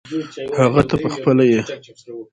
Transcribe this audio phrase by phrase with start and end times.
[0.59, 1.61] هغه ته پخپله یې.